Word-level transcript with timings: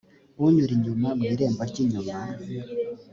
unyura 0.45 0.71
inyuma 0.77 1.07
mu 1.17 1.23
irembo 1.33 1.61
ry 1.69 1.77
inyuma 1.83 2.17